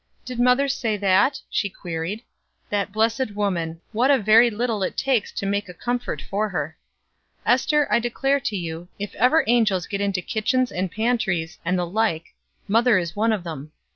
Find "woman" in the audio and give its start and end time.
3.35-3.81